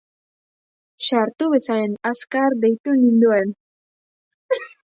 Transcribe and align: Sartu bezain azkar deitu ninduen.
Sartu 1.09 1.51
bezain 1.51 1.93
azkar 2.13 2.57
deitu 2.65 2.99
ninduen. 3.05 3.57